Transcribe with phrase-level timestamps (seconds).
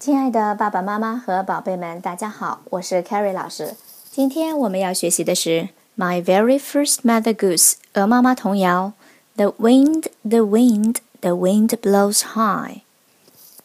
[0.00, 3.76] 亲爱的爸爸妈妈和宝贝们，大家好，我是 Carrie 老师。
[4.10, 5.50] 今天我们要学习的是
[5.94, 8.94] 《My Very First Mother Goose》鹅妈妈童谣。
[9.36, 12.80] The wind, the wind, the wind blows high。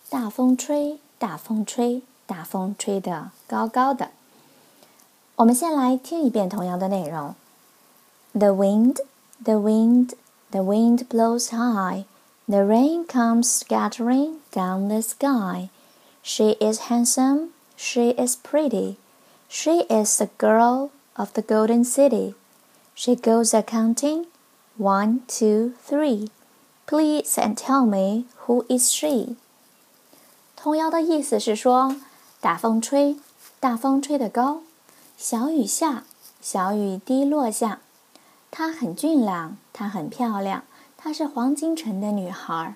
[0.09, 4.09] 大风吹，大风吹，大风吹得高高的。
[5.37, 7.33] 我们先来听一遍童谣的内容。
[8.33, 8.97] The wind,
[9.41, 10.09] the wind,
[10.51, 12.03] the wind blows high.
[12.47, 15.69] The rain comes scattering down the sky.
[16.27, 18.95] She is handsome, she is pretty,
[19.47, 22.33] she is the girl of the golden city.
[22.95, 24.25] She goes accounting.
[24.75, 26.29] One, two, three.
[26.87, 29.35] Please and tell me who is she.
[30.55, 31.95] 童谣的意思是说，
[32.41, 33.17] 大风吹，
[33.59, 34.61] 大风吹得高；
[35.19, 36.05] 小雨下，
[36.41, 37.81] 小雨滴落下。
[38.49, 40.63] 她很俊朗，她很漂亮，
[40.97, 42.73] 她是黄金城的女孩。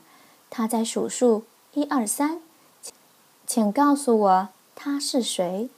[0.51, 2.41] 她在数数一二三。
[3.49, 5.69] 请告诉我他是谁？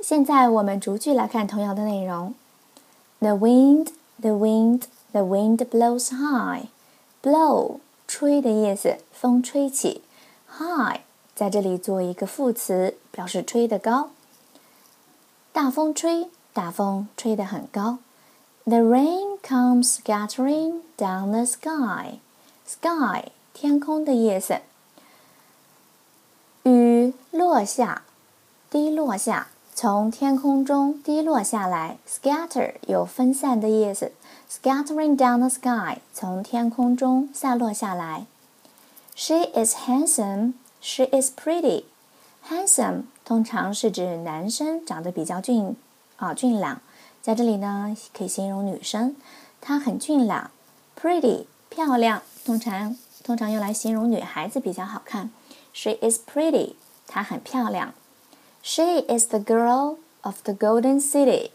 [0.00, 2.32] 现在我们逐句来看童谣的内容。
[3.18, 6.68] The wind, the wind, the wind blows high.
[7.22, 10.00] Blow，吹的意思，风吹起。
[10.48, 11.00] High，
[11.34, 14.08] 在这里做一个副词，表示吹得高。
[15.52, 17.98] 大风吹，大风吹得很高。
[18.64, 22.20] The rain comes scattering down the sky.
[22.66, 24.62] Sky，天空的意思。
[26.64, 28.02] 雨落下，
[28.70, 31.98] 滴落下，从天空中滴落下来。
[32.08, 34.12] Scatter 有分散的意思
[34.48, 38.26] ，Scattering down the sky，从天空中散落下来。
[39.16, 41.84] She is handsome, she is pretty.
[42.48, 45.76] Handsome 通常是指男生长得比较俊
[46.18, 46.80] 啊俊朗，
[47.20, 49.16] 在这里呢可以形容女生，
[49.60, 50.52] 她很俊朗。
[51.00, 55.30] Pretty 漂亮，通常通常用来形容女孩子比较好看。
[55.72, 56.74] She is pretty.
[57.06, 57.94] 她很漂亮。
[58.62, 61.50] She is the girl of the golden city.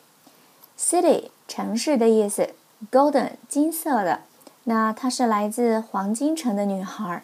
[0.78, 2.50] City 城市的意思
[2.92, 4.22] ，golden 金色的。
[4.66, 7.24] 那她是来自黄金城的女孩。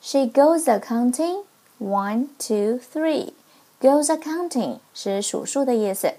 [0.00, 1.44] She goes a counting
[1.78, 3.32] one, two, three.
[3.80, 6.14] Goes a counting 是数数的意思。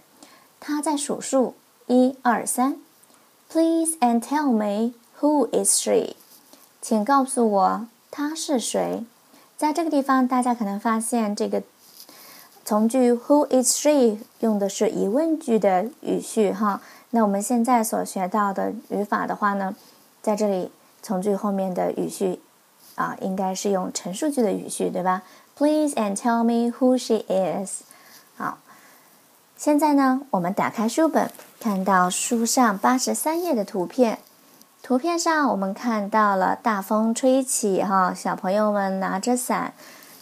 [0.60, 1.56] 她在数数
[1.88, 2.78] 一二三。
[3.52, 6.16] Please and tell me who is she?
[6.82, 9.04] 请告诉我她是谁。
[9.62, 11.62] 在这个地方，大家可能发现这个
[12.66, 16.82] 从句 Who is she 用的是疑问句的语序哈。
[17.12, 19.76] 那我们现在所学到的语法的话呢，
[20.24, 20.72] 在这里
[21.04, 22.40] 从句后面的语序
[22.96, 25.22] 啊，应该是用陈述句的语序，对吧
[25.56, 27.84] ？Please and tell me who she is。
[28.36, 28.58] 好，
[29.56, 31.30] 现在呢，我们打开书本，
[31.60, 34.18] 看到书上八十三页的图片。
[34.84, 39.74] 图片上我们看到了大风吹起，哈，小朋友们拿着伞，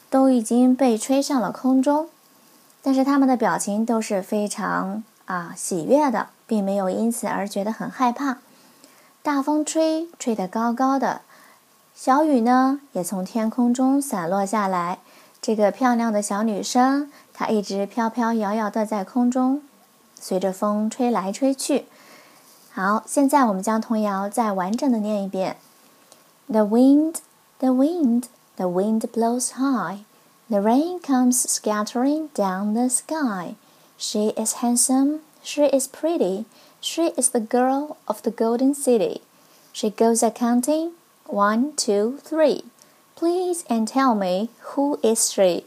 [0.10, 2.10] 都已经被吹上了空中，
[2.84, 8.40] 但是他们的表情都是非常啊喜悦的，并没有因此而觉得很害怕。
[9.24, 11.22] 大风吹，吹得高高的，
[11.96, 15.00] 小雨呢也从天空中散落下来。
[15.42, 19.62] 这个漂亮的小女生，她一直飘飘摇摇的在空中，
[20.20, 21.86] 随着风吹来吹去。
[22.79, 25.57] 好，现在我们将童谣再完整的念一遍。
[26.49, 27.17] The wind,
[27.59, 28.25] the wind,
[28.57, 30.05] the wind blows high.
[30.51, 33.55] The rain comes scattering down the sky.
[33.97, 36.45] She is handsome, she is pretty,
[36.81, 39.23] she is the girl of the golden city.
[39.73, 40.93] She goes a counting,
[41.27, 42.65] one, two, three.
[43.17, 45.65] Please and tell me who is she?